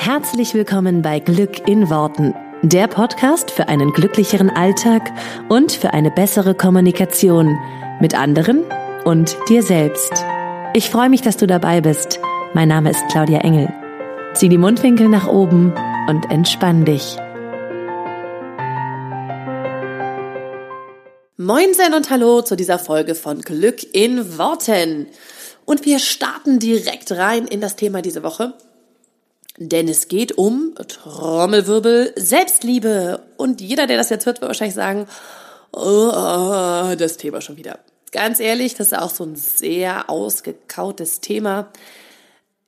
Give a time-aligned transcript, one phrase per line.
[0.00, 5.10] Herzlich willkommen bei Glück in Worten, der Podcast für einen glücklicheren Alltag
[5.48, 7.58] und für eine bessere Kommunikation
[8.00, 8.62] mit anderen
[9.04, 10.12] und dir selbst.
[10.72, 12.20] Ich freue mich, dass du dabei bist.
[12.54, 13.74] Mein Name ist Claudia Engel.
[14.34, 15.74] Zieh die Mundwinkel nach oben
[16.08, 17.16] und entspann dich.
[21.36, 25.08] Moinsen und Hallo zu dieser Folge von Glück in Worten.
[25.64, 28.54] Und wir starten direkt rein in das Thema diese Woche.
[29.60, 33.22] Denn es geht um Trommelwirbel, Selbstliebe.
[33.36, 35.08] Und jeder, der das jetzt hört, wird wahrscheinlich sagen,
[35.72, 37.80] oh, das Thema schon wieder.
[38.12, 41.70] Ganz ehrlich, das ist auch so ein sehr ausgekautes Thema.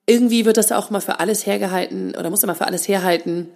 [0.05, 3.49] Irgendwie wird das auch mal für alles hergehalten oder muss immer für alles herhalten.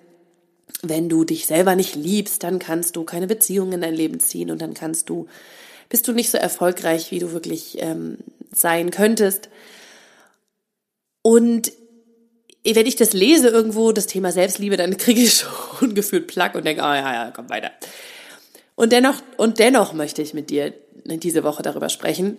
[0.83, 4.53] Wenn du dich selber nicht liebst, dann kannst du keine Beziehungen in dein Leben ziehen
[4.53, 5.27] und dann kannst du,
[5.89, 8.19] bist du nicht so erfolgreich, wie du wirklich ähm,
[8.53, 9.49] sein könntest.
[11.23, 11.73] Und
[12.65, 15.45] wenn ich das lese irgendwo, das Thema Selbstliebe, dann kriege ich
[15.79, 17.71] schon gefühlt Plack und denke, ah oh, ja, ja, komm weiter.
[18.75, 20.73] Und dennoch, und dennoch möchte ich mit dir
[21.05, 22.39] diese Woche darüber sprechen.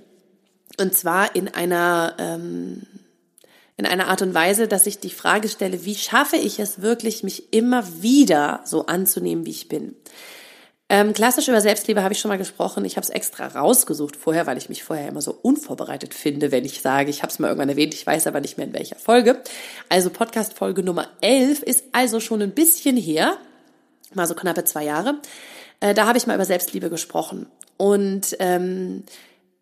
[0.80, 2.84] Und zwar in einer, ähm,
[3.78, 7.24] in einer Art und Weise, dass ich die Frage stelle, wie schaffe ich es wirklich,
[7.24, 9.96] mich immer wieder so anzunehmen, wie ich bin?
[10.88, 12.86] Ähm, klassisch über Selbstliebe habe ich schon mal gesprochen.
[12.86, 16.64] Ich habe es extra rausgesucht vorher, weil ich mich vorher immer so unvorbereitet finde, wenn
[16.64, 18.96] ich sage, ich habe es mal irgendwann erwähnt, ich weiß aber nicht mehr in welcher
[18.96, 19.42] Folge.
[19.90, 23.38] Also Podcast Folge Nummer 11 ist also schon ein bisschen her,
[24.14, 25.20] mal so knappe zwei Jahre.
[25.80, 27.48] Äh, da habe ich mal über Selbstliebe gesprochen.
[27.78, 29.04] Und ähm,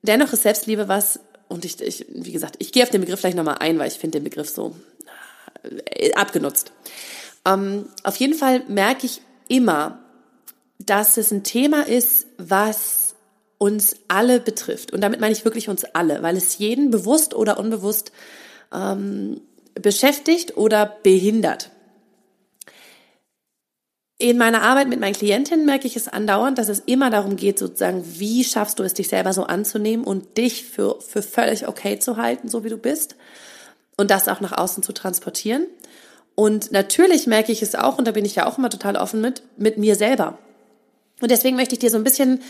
[0.01, 3.35] dennoch ist Selbstliebe was, und ich, ich wie gesagt, ich gehe auf den Begriff gleich
[3.35, 4.75] nochmal ein, weil ich finde den Begriff so
[5.85, 6.73] äh, abgenutzt.
[7.45, 10.02] Ähm, auf jeden Fall merke ich immer,
[10.79, 13.15] dass es ein Thema ist, was
[13.57, 14.91] uns alle betrifft.
[14.91, 18.11] Und damit meine ich wirklich uns alle, weil es jeden bewusst oder unbewusst
[18.73, 19.41] ähm,
[19.75, 21.71] beschäftigt oder behindert.
[24.17, 27.59] In meiner Arbeit mit meinen Klientinnen merke ich es andauernd, dass es immer darum geht,
[27.59, 31.99] sozusagen, wie schaffst du es, dich selber so anzunehmen und dich für, für völlig okay
[31.99, 33.15] zu halten, so wie du bist
[33.97, 35.67] und das auch nach außen zu transportieren.
[36.35, 39.21] Und natürlich merke ich es auch, und da bin ich ja auch immer total offen
[39.21, 40.37] mit, mit mir selber.
[41.23, 42.41] Und deswegen möchte ich dir so ein bisschen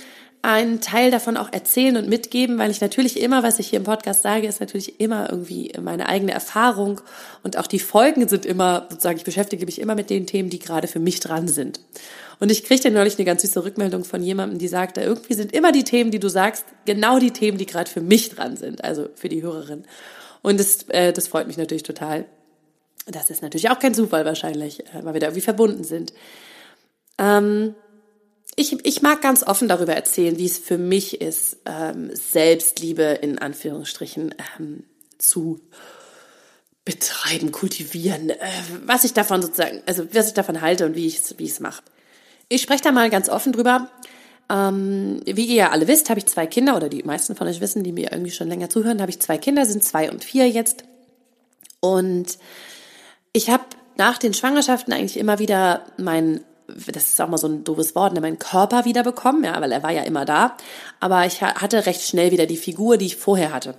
[0.41, 3.85] einen Teil davon auch erzählen und mitgeben, weil ich natürlich immer, was ich hier im
[3.85, 6.99] Podcast sage, ist natürlich immer irgendwie meine eigene Erfahrung
[7.43, 10.57] und auch die Folgen sind immer, sozusagen, ich beschäftige mich immer mit den Themen, die
[10.57, 11.81] gerade für mich dran sind.
[12.39, 15.71] Und ich kriegte neulich eine ganz süße Rückmeldung von jemandem, die sagte, irgendwie sind immer
[15.71, 19.07] die Themen, die du sagst, genau die Themen, die gerade für mich dran sind, also
[19.13, 19.83] für die Hörerin.
[20.41, 22.25] Und das, äh, das freut mich natürlich total.
[23.05, 26.11] Das ist natürlich auch kein Zufall wahrscheinlich, äh, weil wir da irgendwie verbunden sind.
[27.19, 27.75] Ähm,
[28.55, 33.39] ich, ich mag ganz offen darüber erzählen, wie es für mich ist, ähm, Selbstliebe in
[33.39, 34.83] Anführungsstrichen ähm,
[35.17, 35.59] zu
[36.85, 38.37] betreiben, kultivieren, äh,
[38.85, 41.81] was ich davon sozusagen, also was ich davon halte und wie ich es wie mache.
[42.49, 43.89] Ich spreche da mal ganz offen drüber.
[44.49, 47.61] Ähm, wie ihr ja alle wisst, habe ich zwei Kinder, oder die meisten von euch
[47.61, 50.49] wissen, die mir irgendwie schon länger zuhören, habe ich zwei Kinder, sind zwei und vier
[50.49, 50.83] jetzt.
[51.79, 52.37] Und
[53.31, 53.63] ich habe
[53.95, 58.13] nach den Schwangerschaften eigentlich immer wieder meinen das ist auch mal so ein doofes Wort,
[58.13, 60.57] ne, meinen Körper wiederbekommen, ja, weil er war ja immer da.
[60.99, 63.75] Aber ich hatte recht schnell wieder die Figur, die ich vorher hatte.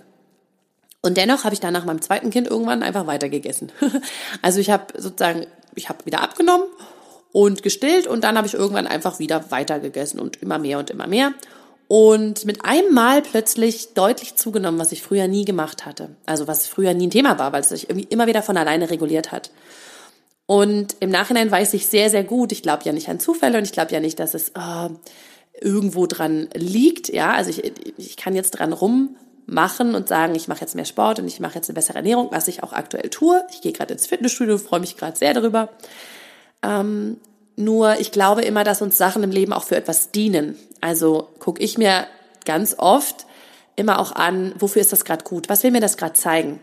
[1.02, 3.70] Und dennoch habe ich dann nach meinem zweiten Kind irgendwann einfach weitergegessen.
[4.42, 6.66] also ich habe sozusagen, ich habe wieder abgenommen
[7.32, 11.06] und gestillt und dann habe ich irgendwann einfach wieder weitergegessen und immer mehr und immer
[11.06, 11.34] mehr.
[11.88, 16.16] Und mit einem Mal plötzlich deutlich zugenommen, was ich früher nie gemacht hatte.
[16.24, 18.88] Also was früher nie ein Thema war, weil es sich irgendwie immer wieder von alleine
[18.88, 19.50] reguliert hat.
[20.46, 23.64] Und im Nachhinein weiß ich sehr, sehr gut, ich glaube ja nicht an Zufälle und
[23.64, 24.90] ich glaube ja nicht, dass es äh,
[25.60, 27.08] irgendwo dran liegt.
[27.08, 31.18] Ja, also ich, ich kann jetzt dran rummachen und sagen, ich mache jetzt mehr Sport
[31.18, 33.42] und ich mache jetzt eine bessere Ernährung, was ich auch aktuell tue.
[33.52, 35.70] Ich gehe gerade ins Fitnessstudio, freue mich gerade sehr darüber.
[36.62, 37.18] Ähm,
[37.56, 40.56] nur ich glaube immer, dass uns Sachen im Leben auch für etwas dienen.
[40.80, 42.06] Also gucke ich mir
[42.44, 43.26] ganz oft
[43.76, 45.48] immer auch an, wofür ist das gerade gut?
[45.48, 46.60] Was will mir das gerade zeigen?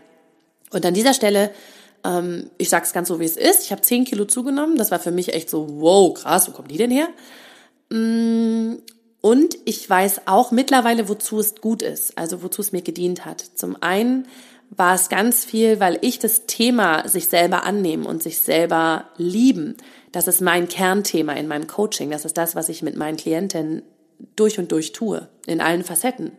[0.70, 1.50] Und an dieser Stelle
[2.04, 3.64] ähm, ich sag's ganz so, wie es ist.
[3.64, 4.76] Ich habe 10 Kilo zugenommen.
[4.76, 7.08] Das war für mich echt so, wow, krass, wo kommen die denn her?
[7.90, 8.76] Mm,
[9.20, 13.40] und ich weiß auch mittlerweile, wozu es gut ist, also wozu es mir gedient hat.
[13.40, 14.26] Zum einen
[14.70, 19.76] war es ganz viel, weil ich das Thema sich selber annehmen und sich selber lieben,
[20.12, 22.10] das ist mein Kernthema in meinem Coaching.
[22.10, 23.82] Das ist das, was ich mit meinen Klienten
[24.36, 26.32] durch und durch tue, in allen Facetten.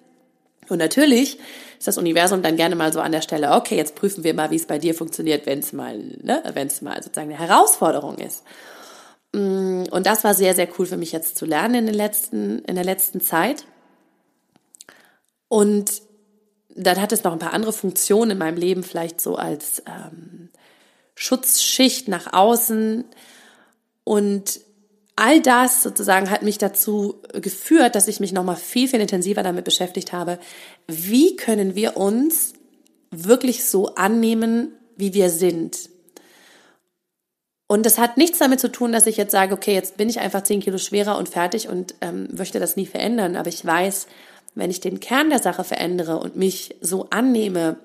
[0.70, 1.40] Und natürlich
[1.84, 4.52] ist das Universum dann gerne mal so an der Stelle, okay, jetzt prüfen wir mal,
[4.52, 6.42] wie es bei dir funktioniert, wenn es mal, ne,
[6.80, 8.46] mal sozusagen eine Herausforderung ist.
[9.34, 12.60] Mm, und das war sehr, sehr cool für mich jetzt zu lernen in, den letzten,
[12.60, 13.66] in der letzten Zeit.
[15.50, 16.04] Und
[16.74, 20.52] dann hat es noch ein paar andere Funktionen in meinem Leben, vielleicht so als ähm,
[21.16, 23.04] Schutzschicht nach außen
[24.06, 24.62] und
[25.16, 29.66] all das sozusagen hat mich dazu geführt, dass ich mich nochmal viel, viel intensiver damit
[29.66, 30.40] beschäftigt habe,
[30.88, 32.54] wie können wir uns
[33.12, 35.90] wirklich so annehmen, wie wir sind.
[37.68, 40.20] Und das hat nichts damit zu tun, dass ich jetzt sage, okay, jetzt bin ich
[40.20, 43.36] einfach zehn Kilo schwerer und fertig und ähm, möchte das nie verändern.
[43.36, 44.08] Aber ich weiß,
[44.56, 47.78] wenn ich den Kern der Sache verändere und mich so annehme,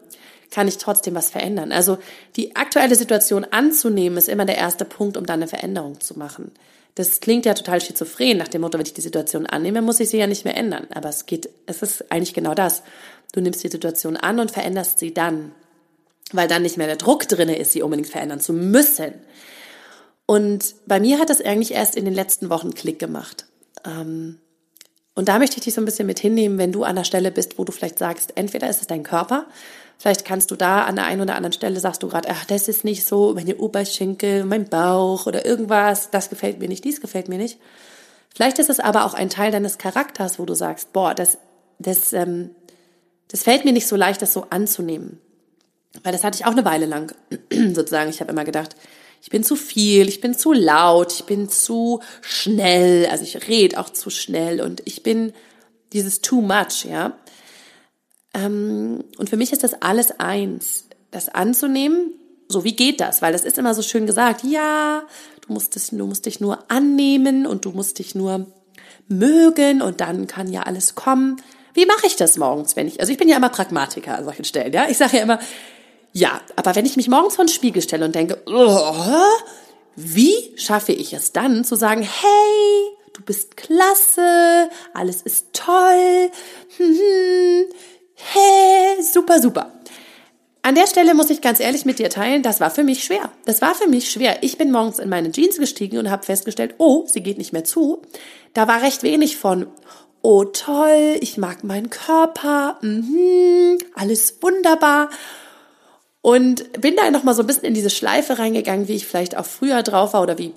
[0.50, 1.72] kann ich trotzdem was verändern.
[1.72, 1.98] Also
[2.36, 6.52] die aktuelle Situation anzunehmen, ist immer der erste Punkt, um dann eine Veränderung zu machen.
[6.94, 10.10] Das klingt ja total schizophren nach dem Motto, wenn ich die Situation annehme, muss ich
[10.10, 10.88] sie ja nicht mehr ändern.
[10.92, 12.82] Aber es geht, es ist eigentlich genau das.
[13.32, 15.52] Du nimmst die Situation an und veränderst sie dann.
[16.32, 19.14] Weil dann nicht mehr der Druck drinne ist, sie unbedingt verändern zu müssen.
[20.26, 23.46] Und bei mir hat das eigentlich erst in den letzten Wochen Klick gemacht.
[23.86, 24.38] Ähm,
[25.14, 27.30] und da möchte ich dich so ein bisschen mit hinnehmen, wenn du an der Stelle
[27.30, 29.46] bist, wo du vielleicht sagst, entweder ist es dein Körper,
[29.98, 32.68] vielleicht kannst du da an der einen oder anderen Stelle sagst du gerade, ach, das
[32.68, 37.28] ist nicht so, meine Oberschenkel, mein Bauch oder irgendwas, das gefällt mir nicht, dies gefällt
[37.28, 37.58] mir nicht.
[38.34, 41.38] Vielleicht ist es aber auch ein Teil deines Charakters, wo du sagst, boah, das,
[41.78, 42.50] das, ähm,
[43.28, 45.20] das fällt mir nicht so leicht, das so anzunehmen.
[46.04, 47.12] Weil das hatte ich auch eine Weile lang,
[47.52, 48.10] sozusagen.
[48.10, 48.76] Ich habe immer gedacht,
[49.20, 53.78] ich bin zu viel, ich bin zu laut, ich bin zu schnell, also ich rede
[53.80, 55.32] auch zu schnell und ich bin
[55.92, 57.18] dieses too much, ja.
[58.34, 62.12] Ähm, und für mich ist das alles eins, das anzunehmen.
[62.48, 63.22] So, wie geht das?
[63.22, 65.02] Weil das ist immer so schön gesagt, ja,
[65.46, 68.46] du musst, es, du musst dich nur annehmen und du musst dich nur
[69.08, 71.40] mögen und dann kann ja alles kommen.
[71.74, 74.44] Wie mache ich das morgens, wenn ich, also ich bin ja immer Pragmatiker an solchen
[74.44, 74.88] Stellen, ja.
[74.88, 75.38] Ich sage ja immer,
[76.12, 78.94] ja, aber wenn ich mich morgens vor den Spiegel stelle und denke, oh,
[79.94, 86.30] wie schaffe ich es dann zu sagen, hey, du bist klasse, alles ist toll,
[86.76, 87.64] hm,
[88.18, 89.72] hey, super, super.
[90.62, 93.30] An der Stelle muss ich ganz ehrlich mit dir teilen, das war für mich schwer.
[93.46, 94.42] Das war für mich schwer.
[94.42, 97.64] Ich bin morgens in meine Jeans gestiegen und habe festgestellt, oh, sie geht nicht mehr
[97.64, 98.02] zu.
[98.54, 99.66] Da war recht wenig von,
[100.20, 105.10] oh toll, ich mag meinen Körper, mhm, alles wunderbar.
[106.20, 109.36] Und bin da noch mal so ein bisschen in diese Schleife reingegangen, wie ich vielleicht
[109.36, 110.52] auch früher drauf war oder wie,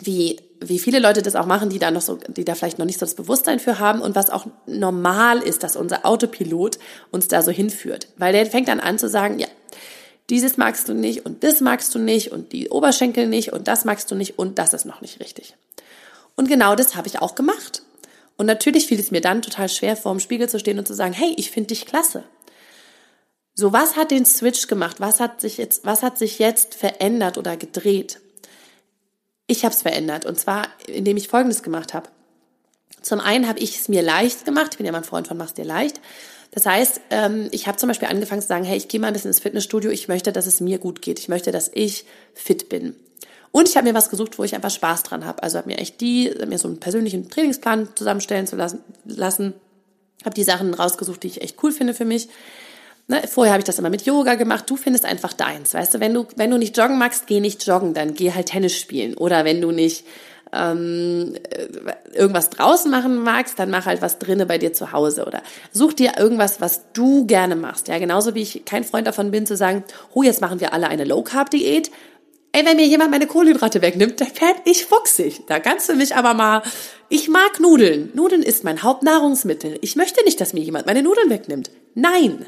[0.00, 2.86] wie, wie viele Leute das auch machen, die da noch so, die da vielleicht noch
[2.86, 6.78] nicht so das Bewusstsein für haben und was auch normal ist, dass unser Autopilot
[7.10, 8.08] uns da so hinführt.
[8.16, 9.48] Weil der fängt dann an zu sagen, ja,
[10.30, 13.84] dieses magst du nicht und das magst du nicht und die Oberschenkel nicht und das
[13.84, 15.54] magst du nicht und das ist noch nicht richtig.
[16.34, 17.82] Und genau das habe ich auch gemacht.
[18.36, 20.94] Und natürlich fiel es mir dann total schwer, vor dem Spiegel zu stehen und zu
[20.94, 22.24] sagen, hey, ich finde dich klasse.
[23.54, 24.96] So, was hat den Switch gemacht?
[24.98, 28.20] Was hat sich jetzt, was hat sich jetzt verändert oder gedreht?
[29.46, 32.08] Ich habe es verändert und zwar, indem ich Folgendes gemacht habe.
[33.02, 34.68] Zum einen habe ich es mir leicht gemacht.
[34.72, 36.00] Ich bin ja mal ein Freund von mach's dir leicht.
[36.52, 39.12] Das heißt, ähm, ich habe zum Beispiel angefangen zu sagen, hey, ich gehe mal ein
[39.12, 39.90] bisschen ins Fitnessstudio.
[39.90, 41.18] Ich möchte, dass es mir gut geht.
[41.18, 42.94] Ich möchte, dass ich fit bin.
[43.50, 45.42] Und ich habe mir was gesucht, wo ich einfach Spaß dran habe.
[45.42, 49.52] Also habe mir echt die, mir so einen persönlichen Trainingsplan zusammenstellen zu lassen, lassen.
[50.24, 52.28] Habe die Sachen rausgesucht, die ich echt cool finde für mich.
[53.06, 54.64] Ne, vorher habe ich das immer mit Yoga gemacht.
[54.68, 56.00] Du findest einfach deins, weißt du?
[56.00, 59.14] Wenn du wenn du nicht joggen magst, geh nicht joggen, dann geh halt Tennis spielen.
[59.14, 60.04] Oder wenn du nicht
[60.54, 61.34] ähm,
[62.14, 65.42] irgendwas draußen machen magst, dann mach halt was drinnen bei dir zu Hause oder
[65.72, 67.88] such dir irgendwas, was du gerne machst.
[67.88, 69.84] Ja, genauso wie ich kein Freund davon bin zu sagen,
[70.14, 71.90] oh, jetzt machen wir alle eine Low Carb Diät.
[72.52, 75.42] Ey, wenn mir jemand meine Kohlenhydrate wegnimmt, dann fährt ich fuchsig.
[75.48, 76.62] Da kannst du mich aber mal,
[77.08, 78.12] ich mag Nudeln.
[78.14, 79.78] Nudeln ist mein Hauptnahrungsmittel.
[79.80, 81.70] Ich möchte nicht, dass mir jemand meine Nudeln wegnimmt.
[81.96, 82.46] Nein.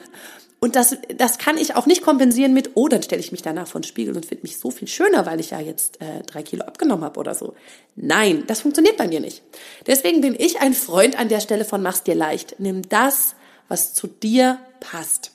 [0.58, 3.68] Und das, das kann ich auch nicht kompensieren mit, oh, dann stelle ich mich danach
[3.68, 6.42] vor den Spiegel und finde mich so viel schöner, weil ich ja jetzt äh, drei
[6.42, 7.54] Kilo abgenommen habe oder so.
[7.94, 9.42] Nein, das funktioniert bei mir nicht.
[9.86, 12.56] Deswegen bin ich ein Freund an der Stelle von mach's dir leicht.
[12.58, 13.34] Nimm das,
[13.68, 15.32] was zu dir passt.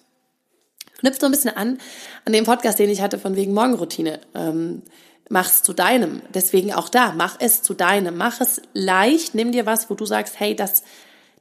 [0.99, 1.79] Knüpft so ein bisschen an
[2.25, 4.19] an den Podcast, den ich hatte von wegen Morgenroutine.
[4.33, 4.81] Ähm,
[5.29, 6.21] mach's zu deinem.
[6.33, 8.17] Deswegen auch da, mach es zu deinem.
[8.17, 9.35] Mach es leicht.
[9.35, 10.83] Nimm dir was, wo du sagst, hey, das,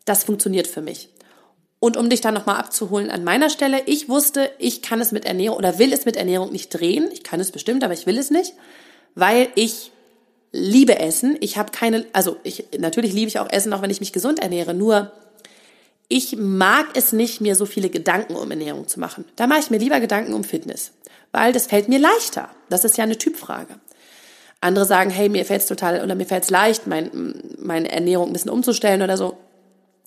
[0.04, 1.08] das funktioniert für mich.
[1.80, 5.24] Und um dich dann nochmal abzuholen an meiner Stelle, ich wusste, ich kann es mit
[5.24, 7.08] Ernährung oder will es mit Ernährung nicht drehen.
[7.10, 8.52] Ich kann es bestimmt, aber ich will es nicht,
[9.14, 9.90] weil ich
[10.52, 11.38] liebe Essen.
[11.40, 14.40] Ich habe keine, also ich, natürlich liebe ich auch Essen, auch wenn ich mich gesund
[14.40, 14.74] ernähre.
[14.74, 15.10] Nur
[16.08, 19.24] ich mag es nicht, mir so viele Gedanken um Ernährung zu machen.
[19.36, 20.92] Da mache ich mir lieber Gedanken um Fitness,
[21.32, 22.50] weil das fällt mir leichter.
[22.68, 23.80] Das ist ja eine Typfrage.
[24.60, 28.28] Andere sagen, hey, mir fällt es total oder mir fällt es leicht, mein, meine Ernährung
[28.28, 29.38] ein bisschen umzustellen oder so.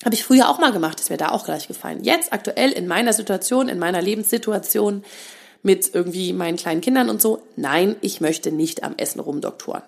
[0.06, 2.04] Habe ich früher auch mal gemacht, ist mir da auch gleich gefallen.
[2.04, 5.04] Jetzt aktuell in meiner Situation, in meiner Lebenssituation
[5.62, 9.84] mit irgendwie meinen kleinen Kindern und so, nein, ich möchte nicht am Essen rumdoktoren.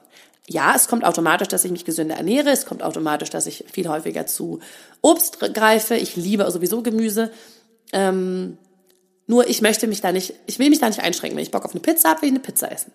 [0.48, 2.52] Ja, es kommt automatisch, dass ich mich gesünder ernähre.
[2.52, 4.60] Es kommt automatisch, dass ich viel häufiger zu
[5.02, 5.96] Obst greife.
[5.96, 7.32] Ich liebe sowieso Gemüse.
[7.92, 8.58] Ähm,
[9.28, 11.36] Nur ich möchte mich da nicht, ich will mich da nicht einschränken.
[11.36, 12.92] Wenn ich Bock auf eine Pizza habe, will ich eine Pizza essen.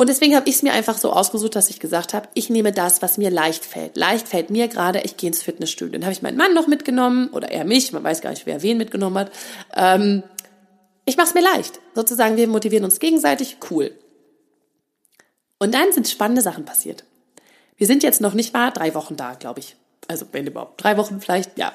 [0.00, 2.70] Und deswegen habe ich es mir einfach so ausgesucht, dass ich gesagt habe, ich nehme
[2.70, 3.96] das, was mir leicht fällt.
[3.96, 5.94] Leicht fällt mir gerade, ich gehe ins Fitnessstudio.
[5.94, 8.62] Dann habe ich meinen Mann noch mitgenommen oder er mich, man weiß gar nicht, wer
[8.62, 9.32] wen mitgenommen hat.
[9.74, 10.22] Ähm,
[11.04, 11.80] ich mache es mir leicht.
[11.96, 13.90] Sozusagen, wir motivieren uns gegenseitig, cool.
[15.58, 17.02] Und dann sind spannende Sachen passiert.
[17.76, 19.74] Wir sind jetzt noch nicht mal drei Wochen da, glaube ich.
[20.06, 21.72] Also wenn überhaupt drei Wochen vielleicht, ja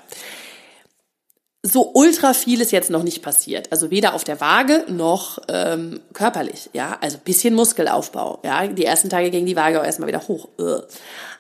[1.74, 3.72] so ultra viel ist jetzt noch nicht passiert.
[3.72, 6.70] Also weder auf der Waage noch ähm, körperlich.
[6.74, 8.40] Ja, also bisschen Muskelaufbau.
[8.46, 10.50] Ja, die ersten Tage ging die Waage auch erstmal wieder hoch.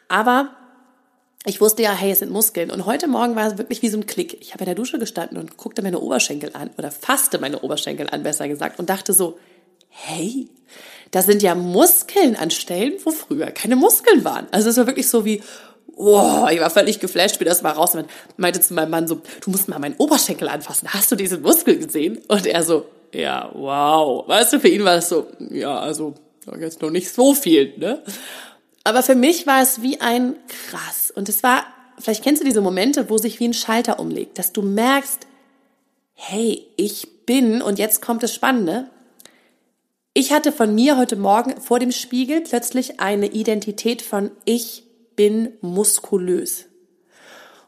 [0.09, 0.49] Aber
[1.45, 2.71] ich wusste ja, hey, es sind Muskeln.
[2.71, 4.41] Und heute Morgen war es wirklich wie so ein Klick.
[4.41, 8.09] Ich habe in der Dusche gestanden und guckte meine Oberschenkel an oder fasste meine Oberschenkel
[8.09, 9.37] an, besser gesagt, und dachte so,
[9.89, 10.49] hey,
[11.11, 14.47] da sind ja Muskeln an Stellen, wo früher keine Muskeln waren.
[14.51, 15.43] Also es war wirklich so wie,
[15.95, 17.95] Oh, ich war völlig geflasht, wie das mal raus.
[17.95, 18.07] Und
[18.37, 20.89] meinte zu meinem Mann so, du musst mal meinen Oberschenkel anfassen.
[20.93, 22.19] Hast du diesen Muskel gesehen?
[22.27, 24.27] Und er so, ja, wow.
[24.27, 26.15] Weißt du, für ihn war das so, ja, also
[26.59, 28.01] jetzt noch nicht so viel, ne?
[28.83, 31.11] Aber für mich war es wie ein krass.
[31.15, 31.65] Und es war,
[31.99, 35.27] vielleicht kennst du diese Momente, wo sich wie ein Schalter umlegt, dass du merkst,
[36.13, 38.89] hey, ich bin, und jetzt kommt das Spannende,
[40.13, 44.82] ich hatte von mir heute Morgen vor dem Spiegel plötzlich eine Identität von ich
[45.15, 46.65] bin muskulös.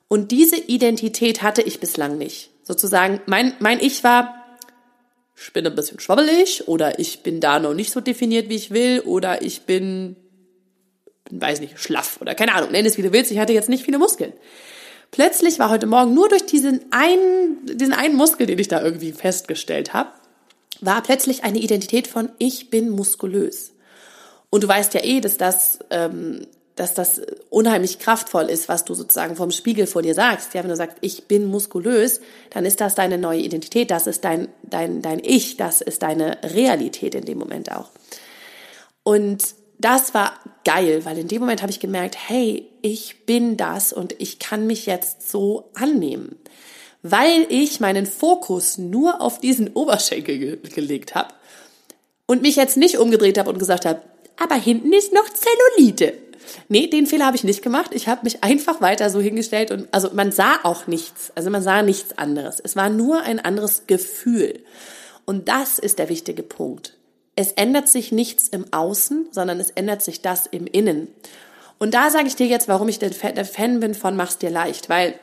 [0.08, 2.52] Und diese Identität hatte ich bislang nicht.
[2.64, 4.46] Sozusagen, mein, mein Ich war,
[5.36, 8.72] ich bin ein bisschen schwabbelig oder ich bin da noch nicht so definiert, wie ich
[8.72, 10.16] will oder ich bin,
[11.32, 13.84] weiß nicht, schlaff oder keine Ahnung, nenn es wie du willst, ich hatte jetzt nicht
[13.84, 14.34] viele Muskeln.
[15.12, 19.12] Plötzlich war heute Morgen nur durch diesen einen, diesen einen Muskel, den ich da irgendwie
[19.12, 20.10] festgestellt habe,
[20.82, 23.74] war plötzlich eine Identität von ich bin muskulös.
[24.50, 28.94] Und du weißt ja eh, dass das ähm, dass das unheimlich kraftvoll ist, was du
[28.96, 30.54] sozusagen vom Spiegel vor dir sagst.
[30.54, 34.26] Ja, wenn du sagst, ich bin muskulös, dann ist das deine neue Identität, das ist
[34.26, 37.90] dein, dein, dein Ich, das ist deine Realität in dem Moment auch.
[39.04, 43.94] Und das war geil, weil in dem Moment habe ich gemerkt, hey, ich bin das
[43.94, 46.38] und ich kann mich jetzt so annehmen.
[47.04, 51.34] Weil ich meinen Fokus nur auf diesen Oberschenkel ge gelegt habe
[52.26, 54.02] und mich jetzt nicht umgedreht habe und gesagt habe,
[54.38, 56.14] aber hinten ist noch Zellulite.
[56.70, 57.92] Nee, den Fehler habe ich nicht gemacht.
[57.94, 61.32] Ich habe mich einfach weiter so hingestellt und also man sah auch nichts.
[61.36, 62.60] Also man sah nichts anderes.
[62.64, 64.64] Es war nur ein anderes Gefühl.
[65.26, 66.98] Und das ist der wichtige Punkt.
[67.36, 71.08] Es ändert sich nichts im Außen, sondern es ändert sich das im Innen.
[71.80, 74.88] Und da sage ich dir jetzt, warum ich der Fan bin von Mach's dir leicht,
[74.88, 75.20] weil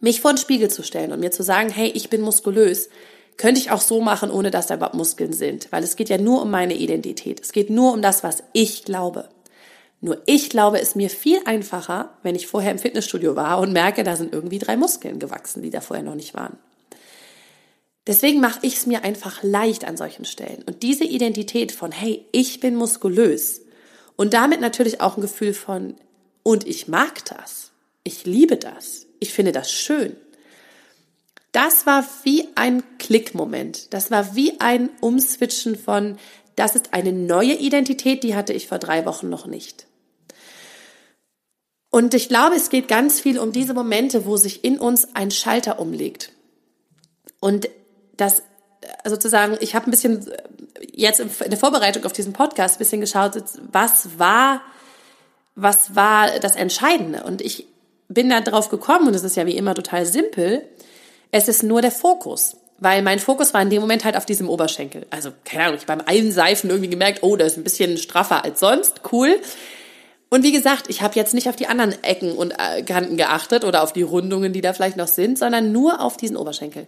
[0.00, 2.88] mich vor den Spiegel zu stellen und mir zu sagen, hey, ich bin muskulös,
[3.36, 6.18] könnte ich auch so machen, ohne dass da überhaupt Muskeln sind, weil es geht ja
[6.18, 7.40] nur um meine Identität.
[7.40, 9.28] Es geht nur um das, was ich glaube.
[10.00, 14.04] Nur ich glaube, es mir viel einfacher, wenn ich vorher im Fitnessstudio war und merke,
[14.04, 16.56] da sind irgendwie drei Muskeln gewachsen, die da vorher noch nicht waren.
[18.06, 20.62] Deswegen mache ich es mir einfach leicht an solchen Stellen.
[20.66, 23.60] Und diese Identität von, hey, ich bin muskulös
[24.16, 25.96] und damit natürlich auch ein Gefühl von,
[26.42, 27.72] und ich mag das,
[28.04, 30.16] ich liebe das, ich finde das schön.
[31.52, 33.92] Das war wie ein Klickmoment.
[33.92, 36.18] Das war wie ein Umswitchen von,
[36.56, 39.87] das ist eine neue Identität, die hatte ich vor drei Wochen noch nicht.
[41.90, 45.30] Und ich glaube, es geht ganz viel um diese Momente, wo sich in uns ein
[45.30, 46.32] Schalter umlegt.
[47.40, 47.68] Und
[48.16, 48.42] das
[49.02, 50.30] also sozusagen, ich habe ein bisschen
[50.92, 53.32] jetzt in der Vorbereitung auf diesen Podcast ein bisschen geschaut,
[53.72, 54.60] was war,
[55.54, 57.24] was war das Entscheidende?
[57.24, 57.66] Und ich
[58.08, 60.62] bin da drauf gekommen, und es ist ja wie immer total simpel,
[61.30, 62.56] es ist nur der Fokus.
[62.80, 65.04] Weil mein Fokus war in dem Moment halt auf diesem Oberschenkel.
[65.10, 68.60] Also, keine Ahnung, ich beim Einseifen irgendwie gemerkt, oh, der ist ein bisschen straffer als
[68.60, 69.00] sonst.
[69.10, 69.40] Cool.
[70.30, 73.64] Und wie gesagt, ich habe jetzt nicht auf die anderen Ecken und äh, Kanten geachtet
[73.64, 76.86] oder auf die Rundungen, die da vielleicht noch sind, sondern nur auf diesen Oberschenkel.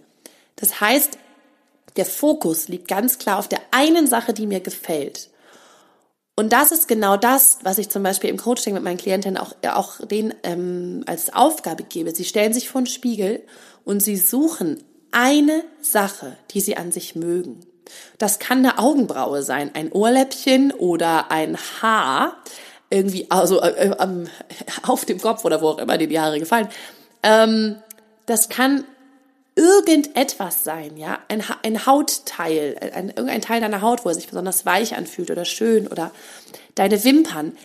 [0.57, 1.17] Das heißt,
[1.97, 5.31] der Fokus liegt ganz klar auf der einen Sache, die mir gefällt.
[6.37, 9.55] Und das ist genau das, was ich zum Beispiel im Coaching mit meinen Klientinnen auch,
[9.75, 12.15] auch denen ähm, als Aufgabe gebe.
[12.15, 13.43] Sie stellen sich vor den Spiegel
[13.85, 17.61] und sie suchen eine Sache, die sie an sich mögen.
[18.19, 22.37] Das kann eine Augenbraue sein, ein Ohrläppchen oder ein Haar
[22.91, 23.97] irgendwie, also äh, äh,
[24.83, 26.69] auf dem Kopf oder wo auch immer dir die Haare gefallen.
[27.23, 27.77] Ähm,
[28.27, 28.85] das kann
[29.57, 34.65] irgendetwas sein, ja, ein, ein Hautteil, ein, irgendein Teil deiner Haut, wo er sich besonders
[34.65, 36.13] weich anfühlt oder schön oder
[36.75, 37.57] deine Wimpern.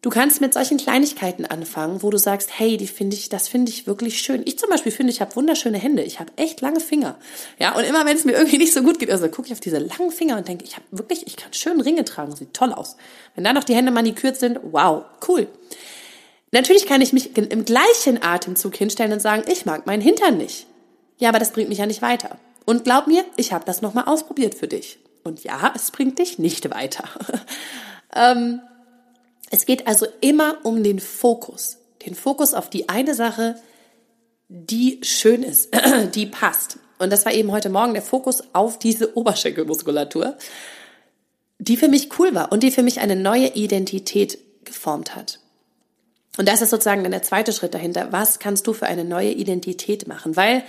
[0.00, 3.72] Du kannst mit solchen Kleinigkeiten anfangen, wo du sagst, hey, die finde ich, das finde
[3.72, 4.42] ich wirklich schön.
[4.44, 6.02] Ich zum Beispiel finde, ich habe wunderschöne Hände.
[6.02, 7.16] Ich habe echt lange Finger.
[7.58, 9.60] Ja, und immer wenn es mir irgendwie nicht so gut geht, also gucke ich auf
[9.60, 12.72] diese langen Finger und denke, ich habe wirklich, ich kann schön Ringe tragen, sieht toll
[12.72, 12.96] aus.
[13.34, 15.48] Wenn dann noch die Hände manikürt sind, wow, cool.
[16.52, 20.66] Natürlich kann ich mich im gleichen Atemzug hinstellen und sagen, ich mag meinen Hintern nicht.
[21.18, 22.38] Ja, aber das bringt mich ja nicht weiter.
[22.64, 24.98] Und glaub mir, ich habe das nochmal ausprobiert für dich.
[25.24, 27.04] Und ja, es bringt dich nicht weiter.
[28.14, 28.60] ähm,
[29.50, 31.78] es geht also immer um den Fokus.
[32.06, 33.56] Den Fokus auf die eine Sache,
[34.48, 35.70] die schön ist,
[36.14, 36.78] die passt.
[36.98, 40.36] Und das war eben heute Morgen der Fokus auf diese Oberschenkelmuskulatur,
[41.58, 45.40] die für mich cool war und die für mich eine neue Identität geformt hat.
[46.36, 48.08] Und das ist sozusagen dann der zweite Schritt dahinter.
[48.12, 50.36] Was kannst du für eine neue Identität machen?
[50.36, 50.62] Weil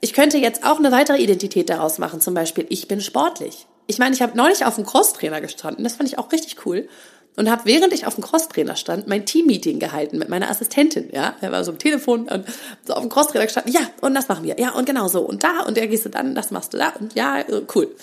[0.00, 2.20] ich könnte jetzt auch eine weitere Identität daraus machen.
[2.20, 3.66] Zum Beispiel, ich bin sportlich.
[3.86, 5.82] Ich meine, ich habe neulich auf dem Crosstrainer gestanden.
[5.82, 6.88] Das fand ich auch richtig cool
[7.36, 11.08] und habe, während ich auf dem Crosstrainer stand, mein Teammeeting gehalten mit meiner Assistentin.
[11.12, 12.44] Ja, er war so am Telefon und
[12.84, 13.72] so auf dem Crosstrainer gestanden.
[13.72, 14.58] Ja, und das machen wir.
[14.58, 15.20] Ja, und genau so.
[15.20, 16.92] Und da und der gehst du dann, das machst du da.
[16.98, 17.44] Und ja,
[17.74, 17.94] cool.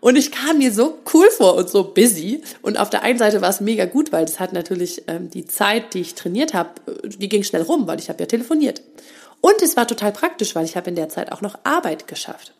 [0.00, 2.42] Und ich kam mir so cool vor und so busy.
[2.60, 5.46] Und auf der einen Seite war es mega gut, weil das hat natürlich ähm, die
[5.46, 6.70] Zeit, die ich trainiert habe,
[7.04, 8.82] die ging schnell rum, weil ich habe ja telefoniert.
[9.40, 12.52] Und es war total praktisch, weil ich habe in der Zeit auch noch Arbeit geschafft.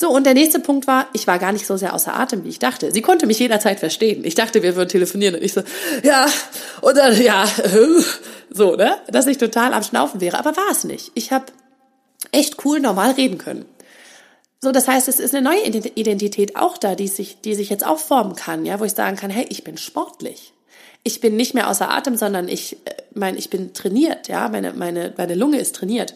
[0.00, 2.50] So, und der nächste Punkt war, ich war gar nicht so sehr außer Atem, wie
[2.50, 2.92] ich dachte.
[2.92, 4.24] Sie konnte mich jederzeit verstehen.
[4.24, 5.62] Ich dachte, wir würden telefonieren und ich so,
[6.04, 6.24] ja,
[6.94, 7.44] dann, ja,
[8.50, 8.94] so, ne?
[9.08, 10.38] Dass ich total am Schnaufen wäre.
[10.38, 11.10] Aber war es nicht.
[11.14, 11.46] Ich habe
[12.30, 13.64] echt cool normal reden können.
[14.60, 17.84] So, das heißt, es ist eine neue Identität auch da, die sich, die sich jetzt
[17.84, 20.52] auch formen kann, ja, wo ich sagen kann, hey, ich bin sportlich.
[21.02, 24.74] Ich bin nicht mehr außer Atem, sondern ich, äh, mein, ich bin trainiert, ja, meine,
[24.74, 26.14] meine, meine Lunge ist trainiert.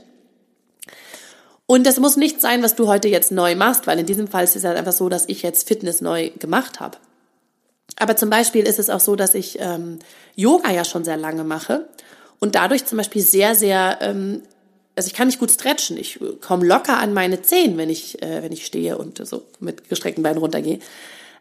[1.73, 4.45] Und das muss nicht sein, was du heute jetzt neu machst, weil in diesem Fall
[4.45, 6.99] ist es halt einfach so, dass ich jetzt Fitness neu gemacht habe.
[7.97, 9.99] Aber zum Beispiel ist es auch so, dass ich ähm,
[10.37, 11.89] Yoga ja schon sehr lange mache
[12.41, 14.43] und dadurch zum Beispiel sehr, sehr, ähm,
[14.97, 15.97] also ich kann mich gut stretchen.
[15.97, 19.89] Ich komme locker an meine Zehen, wenn ich, äh, wenn ich stehe und so mit
[19.89, 20.79] gestreckten Beinen runtergehe.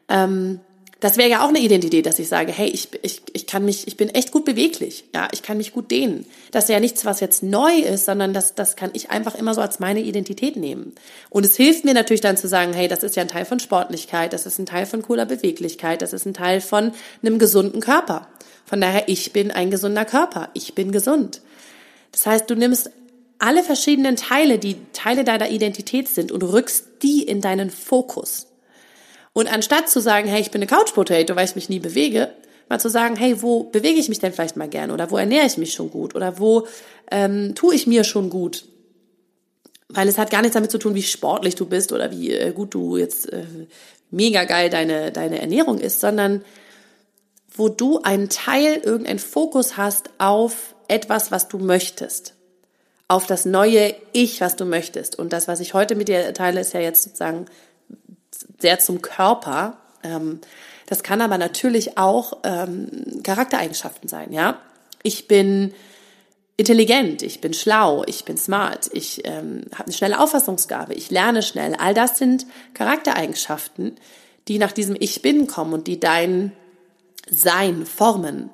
[0.07, 0.61] Ähm,
[1.01, 3.88] das wäre ja auch eine Identität, dass ich sage, hey, ich, ich, ich kann mich,
[3.88, 6.27] ich bin echt gut beweglich, ja, ich kann mich gut dehnen.
[6.51, 9.55] Das ist ja nichts, was jetzt neu ist, sondern das, das kann ich einfach immer
[9.55, 10.93] so als meine Identität nehmen.
[11.31, 13.60] Und es hilft mir natürlich dann zu sagen, hey, das ist ja ein Teil von
[13.60, 16.91] Sportlichkeit, das ist ein Teil von cooler Beweglichkeit, das ist ein Teil von
[17.24, 18.27] einem gesunden Körper.
[18.63, 21.42] Von daher, ich bin ein gesunder Körper, ich bin gesund.
[22.11, 22.92] Das heißt, du nimmst
[23.40, 28.50] alle verschiedenen Teile, die Teile deiner Identität sind und rückst die in deinen Fokus.
[29.33, 32.33] Und anstatt zu sagen, hey, ich bin eine Couch Potato, weil ich mich nie bewege,
[32.70, 35.46] mal zu sagen, hey, wo bewege ich mich denn vielleicht mal gern oder wo ernähre
[35.46, 36.67] ich mich schon gut oder wo
[37.11, 38.65] ähm, tue ich mir schon gut?
[39.89, 42.51] Weil es hat gar nichts damit zu tun, wie sportlich du bist oder wie äh,
[42.51, 43.44] gut du jetzt äh,
[44.09, 46.44] mega geil deine, deine Ernährung ist, sondern
[47.53, 52.35] wo du einen Teil, irgendeinen Fokus hast auf etwas, was du möchtest.
[53.07, 55.20] Auf das neue Ich, was du möchtest.
[55.20, 57.48] Und das, was ich heute mit dir teile, ist ja jetzt sozusagen
[58.59, 59.77] sehr zum Körper.
[60.03, 60.41] Ähm,
[60.87, 64.59] das kann aber natürlich auch ähm, Charaktereigenschaften sein, ja.
[65.03, 65.73] Ich bin
[66.57, 71.41] intelligent, ich bin schlau, ich bin smart, ich ähm, habe eine schnelle Auffassungsgabe, ich lerne
[71.41, 71.75] schnell.
[71.75, 73.95] All das sind Charaktereigenschaften,
[74.47, 76.51] die nach diesem Ich bin kommen und die dein
[77.29, 78.49] Sein formen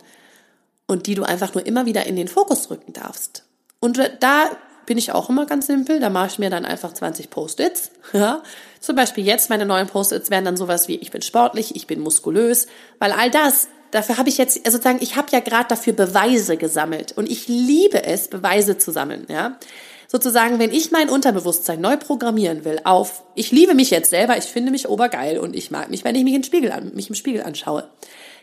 [0.85, 3.43] und die du einfach nur immer wieder in den Fokus rücken darfst.
[3.79, 4.49] Und da
[4.87, 5.99] bin ich auch immer ganz simpel.
[5.99, 7.91] Da mache ich mir dann einfach 20 Post-its.
[8.13, 8.41] Ja.
[8.79, 11.99] Zum Beispiel jetzt meine neuen Post-its wären dann sowas wie, ich bin sportlich, ich bin
[11.99, 12.67] muskulös,
[12.99, 16.55] weil all das, dafür habe ich jetzt, also sozusagen, ich habe ja gerade dafür Beweise
[16.55, 19.25] gesammelt und ich liebe es, Beweise zu sammeln.
[19.29, 19.57] Ja.
[20.07, 24.45] Sozusagen, wenn ich mein Unterbewusstsein neu programmieren will auf, ich liebe mich jetzt selber, ich
[24.45, 27.15] finde mich obergeil und ich mag mich, wenn ich mich, im Spiegel, an, mich im
[27.15, 27.89] Spiegel anschaue,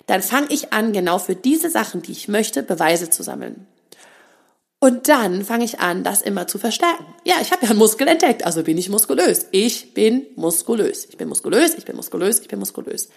[0.07, 3.67] dann fange ich an, genau für diese Sachen, die ich möchte, Beweise zu sammeln.
[4.85, 7.07] Und dann fange ich an, das immer zu verstärken.
[7.25, 9.47] Ja, ich habe ja einen Muskel entdeckt, also bin ich muskulös.
[9.51, 11.07] Ich bin muskulös.
[11.09, 13.09] Ich bin muskulös, ich bin muskulös, ich bin muskulös.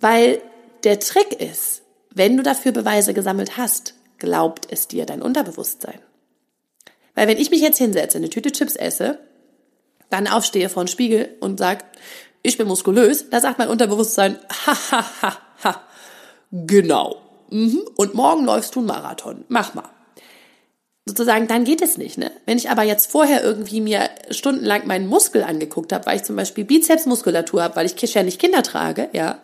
[0.00, 0.40] Weil
[0.82, 5.98] der Trick ist, wenn du dafür Beweise gesammelt hast, glaubt es dir dein Unterbewusstsein.
[7.14, 9.18] Weil wenn ich mich jetzt hinsetze, eine Tüte Chips esse,
[10.08, 11.84] dann aufstehe vor den Spiegel und sag,
[12.42, 15.82] ich bin muskulös, da sagt mein Unterbewusstsein, ha, ha, ha, ha,
[16.50, 17.20] genau.
[17.50, 17.82] Mhm.
[17.94, 19.44] Und morgen läufst du einen Marathon.
[19.48, 19.90] Mach mal
[21.06, 22.18] sozusagen, dann geht es nicht.
[22.18, 22.30] Ne?
[22.46, 26.36] Wenn ich aber jetzt vorher irgendwie mir stundenlang meinen Muskel angeguckt habe, weil ich zum
[26.36, 29.40] Beispiel Bizepsmuskulatur habe, weil ich ständig Kinder trage, ja,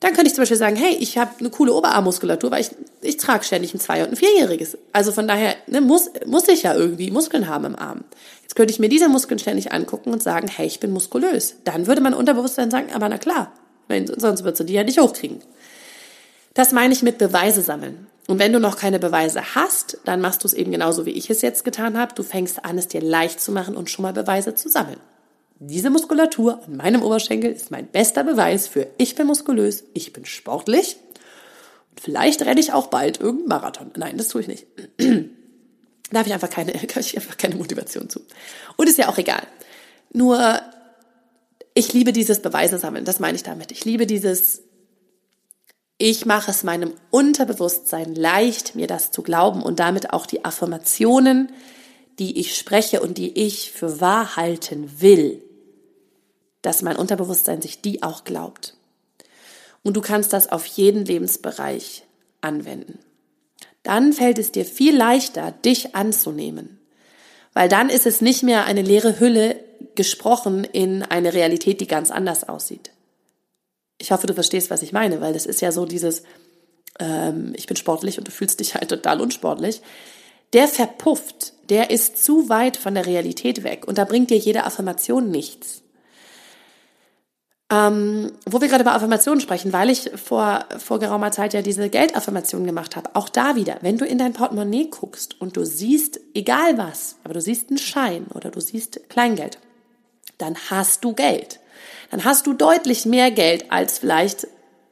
[0.00, 2.70] dann könnte ich zum Beispiel sagen, hey, ich habe eine coole Oberarmmuskulatur, weil ich,
[3.00, 4.76] ich trage ständig ein Zwei- und ein Vierjähriges.
[4.92, 8.04] Also von daher ne, muss, muss ich ja irgendwie Muskeln haben im Arm.
[8.42, 11.56] Jetzt könnte ich mir diese Muskeln ständig angucken und sagen, hey, ich bin muskulös.
[11.64, 13.52] Dann würde mein Unterbewusstsein sagen, aber na klar,
[14.16, 15.40] sonst würdest du die ja nicht hochkriegen.
[16.52, 18.06] Das meine ich mit Beweise sammeln.
[18.26, 21.30] Und wenn du noch keine Beweise hast, dann machst du es eben genauso, wie ich
[21.30, 22.14] es jetzt getan habe.
[22.14, 24.98] Du fängst an, es dir leicht zu machen und schon mal Beweise zu sammeln.
[25.58, 30.26] Diese Muskulatur an meinem Oberschenkel ist mein bester Beweis für ich bin muskulös, ich bin
[30.26, 30.96] sportlich
[31.90, 33.90] und vielleicht renne ich auch bald irgendeinen Marathon.
[33.96, 34.66] Nein, das tue ich nicht.
[34.98, 38.20] da habe ich einfach keine, habe ich einfach keine Motivation zu.
[38.76, 39.46] Und ist ja auch egal.
[40.12, 40.60] Nur,
[41.72, 43.72] ich liebe dieses Beweise sammeln, das meine ich damit.
[43.72, 44.62] Ich liebe dieses,
[45.98, 51.50] ich mache es meinem Unterbewusstsein leicht, mir das zu glauben und damit auch die Affirmationen,
[52.18, 55.42] die ich spreche und die ich für wahr halten will,
[56.62, 58.76] dass mein Unterbewusstsein sich die auch glaubt.
[59.82, 62.04] Und du kannst das auf jeden Lebensbereich
[62.40, 62.98] anwenden.
[63.82, 66.80] Dann fällt es dir viel leichter, dich anzunehmen.
[67.52, 69.60] Weil dann ist es nicht mehr eine leere Hülle
[69.94, 72.90] gesprochen in eine Realität, die ganz anders aussieht.
[73.98, 76.22] Ich hoffe, du verstehst, was ich meine, weil das ist ja so dieses,
[76.98, 79.82] ähm, ich bin sportlich und du fühlst dich halt total unsportlich.
[80.52, 84.64] Der verpufft, der ist zu weit von der Realität weg und da bringt dir jede
[84.64, 85.82] Affirmation nichts.
[87.68, 91.90] Ähm, wo wir gerade über Affirmationen sprechen, weil ich vor, vor geraumer Zeit ja diese
[91.90, 93.10] Geldaffirmationen gemacht habe.
[93.14, 97.34] Auch da wieder, wenn du in dein Portemonnaie guckst und du siehst, egal was, aber
[97.34, 99.58] du siehst einen Schein oder du siehst Kleingeld,
[100.38, 101.58] dann hast du Geld.
[102.10, 104.46] Dann hast du deutlich mehr Geld als vielleicht,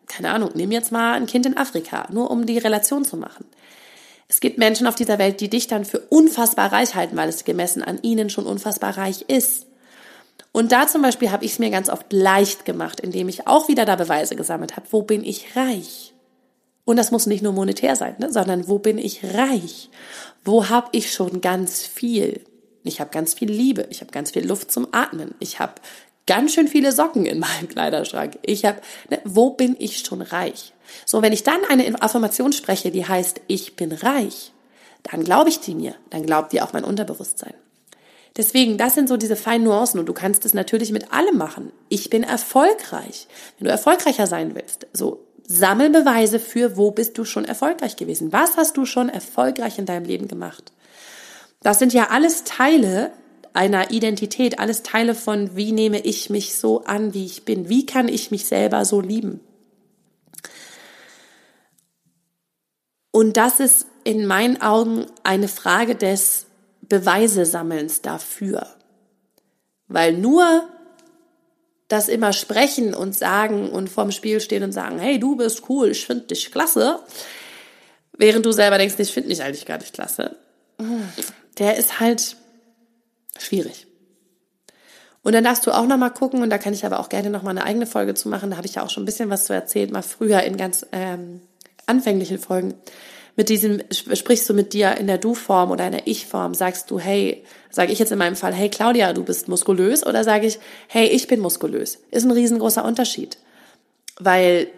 [0.07, 3.44] keine Ahnung, nimm jetzt mal ein Kind in Afrika, nur um die Relation zu machen.
[4.29, 7.44] Es gibt Menschen auf dieser Welt, die dich dann für unfassbar reich halten, weil es
[7.44, 9.66] gemessen an ihnen schon unfassbar reich ist.
[10.53, 13.68] Und da zum Beispiel habe ich es mir ganz oft leicht gemacht, indem ich auch
[13.68, 14.87] wieder da Beweise gesammelt habe.
[14.90, 16.14] Wo bin ich reich?
[16.85, 18.33] Und das muss nicht nur monetär sein, ne?
[18.33, 19.90] sondern wo bin ich reich?
[20.44, 22.44] Wo habe ich schon ganz viel?
[22.85, 25.75] Ich habe ganz viel Liebe, ich habe ganz viel Luft zum Atmen, ich habe
[26.26, 28.38] ganz schön viele Socken in meinem Kleiderschrank.
[28.42, 30.72] Ich habe, ne, wo bin ich schon reich?
[31.06, 34.52] So, wenn ich dann eine Affirmation spreche, die heißt, ich bin reich,
[35.02, 37.54] dann glaube ich die mir, dann glaubt die auch mein Unterbewusstsein.
[38.37, 41.72] Deswegen, das sind so diese feinen Nuancen und du kannst es natürlich mit allem machen.
[41.88, 43.28] Ich bin erfolgreich.
[43.58, 48.32] Wenn du erfolgreicher sein willst, so sammel Beweise für, wo bist du schon erfolgreich gewesen?
[48.32, 50.72] Was hast du schon erfolgreich in deinem Leben gemacht?
[51.62, 53.12] Das sind ja alles Teile
[53.54, 57.68] einer Identität, alles Teile von, wie nehme ich mich so an, wie ich bin?
[57.68, 59.40] Wie kann ich mich selber so lieben?
[63.12, 66.46] Und das ist in meinen Augen eine Frage des
[66.82, 68.66] Beweise sammelns dafür.
[69.86, 70.68] Weil nur
[71.86, 75.90] das immer sprechen und sagen und vorm Spiel stehen und sagen, hey, du bist cool,
[75.90, 76.98] ich finde dich klasse,
[78.18, 80.36] während du selber denkst, ich finde mich eigentlich gar nicht klasse,
[81.58, 82.36] der ist halt
[83.38, 83.87] schwierig.
[85.23, 87.31] Und dann darfst du auch noch mal gucken, und da kann ich aber auch gerne
[87.31, 89.31] noch mal eine eigene Folge zu machen, da habe ich ja auch schon ein bisschen
[89.31, 91.40] was zu erzählt, mal früher in ganz ähm,
[91.87, 92.75] anfänglichen Folgen,
[93.37, 97.01] mit diesem, sprichst du mit dir in der Du-Form oder in der Ich-Form, sagst du,
[97.01, 100.61] hey, sage ich jetzt in meinem Fall, hey Claudia, du bist muskulös oder sage ich,
[100.87, 101.99] hey, ich bin muskulös?
[102.12, 103.38] Ist ein riesengroßer Unterschied.
[104.20, 104.68] Weil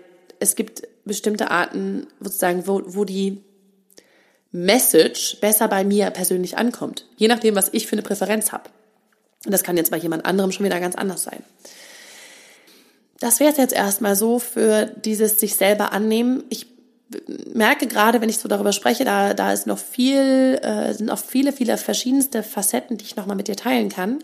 [0.40, 3.42] es gibt bestimmte Arten, sozusagen, wo, wo die
[4.56, 7.04] Message besser bei mir persönlich ankommt.
[7.16, 8.70] Je nachdem, was ich für eine Präferenz habe.
[9.44, 11.44] Und das kann jetzt bei jemand anderem schon wieder ganz anders sein.
[13.20, 16.44] Das wäre es jetzt erstmal so für dieses sich selber annehmen.
[16.48, 16.66] Ich
[17.52, 21.18] merke gerade, wenn ich so darüber spreche, da, da ist noch viel, äh, sind noch
[21.18, 24.18] viele, viele verschiedenste Facetten, die ich nochmal mit dir teilen kann.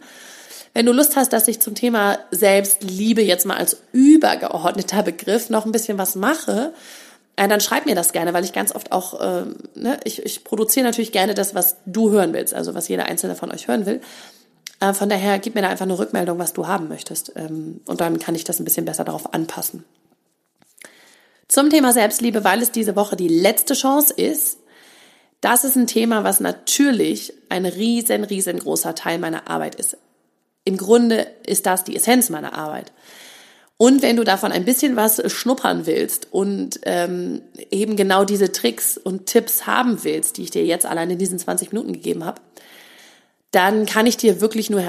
[0.75, 5.66] Wenn du Lust hast, dass ich zum Thema Selbstliebe jetzt mal als übergeordneter Begriff noch
[5.66, 6.73] ein bisschen was mache,
[7.37, 10.45] äh, dann schreib mir das gerne, weil ich ganz oft auch, äh, ne, ich, ich
[10.45, 13.87] produziere natürlich gerne das, was du hören willst, also was jeder einzelne von euch hören
[13.87, 14.01] will.
[14.81, 17.33] Äh, von daher gib mir da einfach eine Rückmeldung, was du haben möchtest.
[17.37, 19.85] Ähm, und dann kann ich das ein bisschen besser darauf anpassen.
[21.49, 24.59] Zum Thema Selbstliebe, weil es diese Woche die letzte Chance ist.
[25.40, 29.97] Das ist ein Thema, was natürlich ein riesen, riesengroßer Teil meiner Arbeit ist.
[30.64, 32.92] Im Grunde ist das die Essenz meiner Arbeit.
[33.83, 37.42] Und wenn du davon ein bisschen was schnuppern willst und ähm,
[37.73, 41.37] eben genau diese Tricks und Tipps haben willst, die ich dir jetzt allein in diesen
[41.37, 42.40] 20 Minuten gegeben habe,
[43.51, 44.85] dann kann ich dir wirklich nur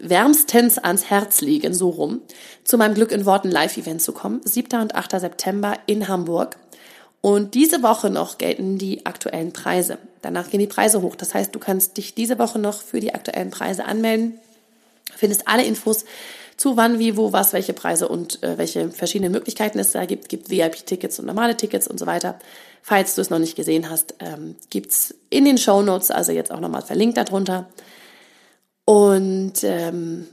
[0.00, 2.20] wärmstens ans Herz legen, so rum,
[2.62, 4.42] zu meinem Glück in Worten Live-Event zu kommen.
[4.44, 4.82] 7.
[4.82, 5.12] und 8.
[5.18, 6.58] September in Hamburg.
[7.22, 9.96] Und diese Woche noch gelten die aktuellen Preise.
[10.20, 11.16] Danach gehen die Preise hoch.
[11.16, 14.38] Das heißt, du kannst dich diese Woche noch für die aktuellen Preise anmelden.
[15.16, 16.04] Findest alle Infos
[16.60, 20.28] zu wann, wie, wo, was, welche Preise und äh, welche verschiedenen Möglichkeiten es da gibt.
[20.28, 22.38] Gibt VIP-Tickets und normale Tickets und so weiter.
[22.82, 26.52] Falls du es noch nicht gesehen hast, ähm, gibt's in den Show Notes, also jetzt
[26.52, 27.70] auch nochmal verlinkt darunter.
[28.84, 30.26] Und ähm,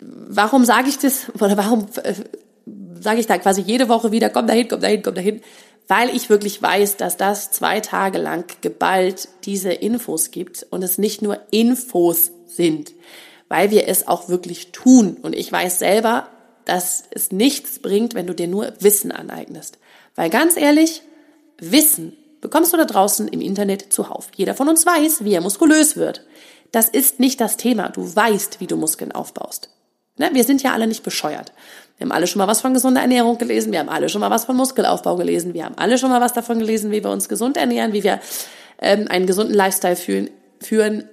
[0.00, 2.14] warum sage ich das oder warum äh,
[2.98, 5.42] sage ich da quasi jede Woche wieder, komm dahin, komm dahin, komm dahin?
[5.88, 10.96] Weil ich wirklich weiß, dass das zwei Tage lang geballt diese Infos gibt und es
[10.96, 12.94] nicht nur Infos sind,
[13.52, 15.18] weil wir es auch wirklich tun.
[15.20, 16.26] Und ich weiß selber,
[16.64, 19.76] dass es nichts bringt, wenn du dir nur Wissen aneignest.
[20.14, 21.02] Weil ganz ehrlich,
[21.58, 24.30] Wissen bekommst du da draußen im Internet zuhauf.
[24.34, 26.24] Jeder von uns weiß, wie er muskulös wird.
[26.70, 27.90] Das ist nicht das Thema.
[27.90, 29.68] Du weißt, wie du Muskeln aufbaust.
[30.16, 30.30] Ne?
[30.32, 31.52] Wir sind ja alle nicht bescheuert.
[31.98, 33.70] Wir haben alle schon mal was von gesunder Ernährung gelesen.
[33.70, 35.52] Wir haben alle schon mal was von Muskelaufbau gelesen.
[35.52, 38.18] Wir haben alle schon mal was davon gelesen, wie wir uns gesund ernähren, wie wir
[38.80, 41.04] ähm, einen gesunden Lifestyle führen, führen.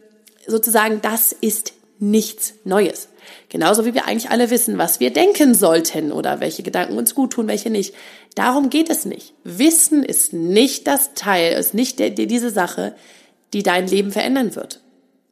[0.48, 3.10] Sozusagen, das ist nichts Neues.
[3.50, 7.34] Genauso wie wir eigentlich alle wissen, was wir denken sollten oder welche Gedanken uns gut
[7.34, 7.94] tun, welche nicht.
[8.36, 9.34] Darum geht es nicht.
[9.44, 12.96] Wissen ist nicht das Teil, ist nicht der, diese Sache,
[13.54, 14.82] die dein Leben verändern wird.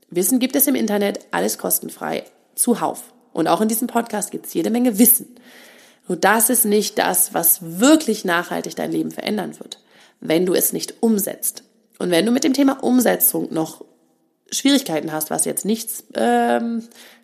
[0.10, 2.24] Wissen gibt es im Internet, alles kostenfrei,
[2.56, 3.14] zuhauf.
[3.34, 5.36] Und auch in diesem Podcast gibt es jede Menge Wissen.
[6.08, 9.80] Nur das ist nicht das, was wirklich nachhaltig dein Leben verändern wird,
[10.20, 11.64] wenn du es nicht umsetzt.
[12.00, 13.84] Und wenn du mit dem Thema Umsetzung noch
[14.52, 16.84] Schwierigkeiten hast, was jetzt nichts ähm,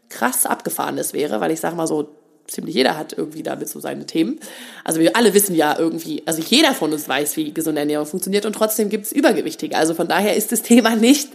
[0.09, 2.09] krass abgefahrenes wäre, weil ich sage mal so,
[2.47, 4.39] ziemlich jeder hat irgendwie damit so seine Themen.
[4.83, 8.45] Also wir alle wissen ja irgendwie, also jeder von uns weiß, wie gesunde Ernährung funktioniert
[8.45, 9.77] und trotzdem gibt es Übergewichtige.
[9.77, 11.29] Also von daher ist das Thema nicht,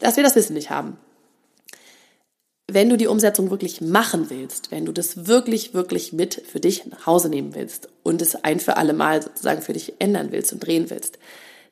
[0.00, 0.96] dass wir das Wissen nicht haben.
[2.66, 6.86] Wenn du die Umsetzung wirklich machen willst, wenn du das wirklich, wirklich mit für dich
[6.86, 10.52] nach Hause nehmen willst und es ein für alle Mal sozusagen für dich ändern willst
[10.52, 11.18] und drehen willst,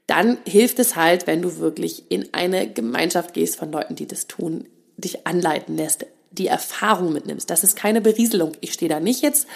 [0.06, 4.26] dann hilft es halt, wenn du wirklich in eine Gemeinschaft gehst von Leuten, die das
[4.26, 7.48] tun, dich anleiten lässt, die Erfahrung mitnimmst.
[7.50, 8.52] Das ist keine Berieselung.
[8.60, 9.46] Ich stehe da nicht jetzt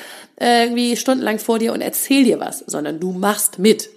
[0.41, 3.91] äh, irgendwie stundenlang vor dir und erzähl dir was, sondern du machst mit.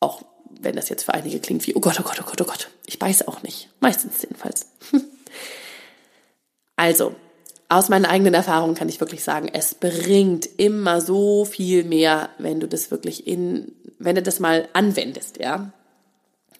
[0.00, 2.44] Auch wenn das jetzt für einige klingt wie, oh Gott, oh Gott, oh Gott, oh
[2.44, 2.70] Gott.
[2.86, 3.68] Ich weiß auch nicht.
[3.80, 4.66] Meistens jedenfalls.
[6.76, 7.14] also,
[7.68, 12.60] aus meinen eigenen Erfahrungen kann ich wirklich sagen, es bringt immer so viel mehr, wenn
[12.60, 15.72] du das wirklich in, wenn du das mal anwendest, ja.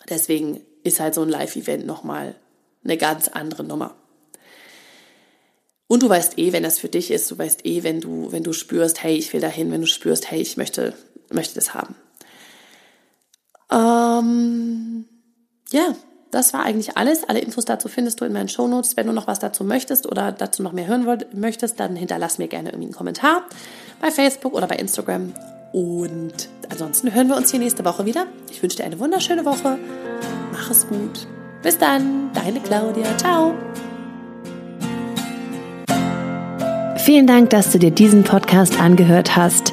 [0.08, 2.34] Deswegen ist halt so ein Live-Event nochmal
[2.84, 3.94] eine ganz andere Nummer.
[5.88, 8.42] Und du weißt eh, wenn das für dich ist, du weißt eh, wenn du, wenn
[8.42, 10.94] du spürst, hey, ich will dahin, wenn du spürst, hey, ich möchte,
[11.30, 11.94] möchte das haben.
[13.70, 15.04] Ähm,
[15.70, 15.94] ja,
[16.36, 17.26] das war eigentlich alles.
[17.26, 18.96] Alle Infos dazu findest du in meinen Shownotes.
[18.96, 22.36] Wenn du noch was dazu möchtest oder dazu noch mehr hören wollt, möchtest, dann hinterlass
[22.36, 23.42] mir gerne irgendwie einen Kommentar
[24.00, 25.32] bei Facebook oder bei Instagram.
[25.72, 28.26] Und ansonsten hören wir uns hier nächste Woche wieder.
[28.50, 29.78] Ich wünsche dir eine wunderschöne Woche.
[30.52, 31.26] Mach es gut.
[31.62, 33.16] Bis dann, deine Claudia.
[33.16, 33.54] Ciao.
[36.98, 39.72] Vielen Dank, dass du dir diesen Podcast angehört hast.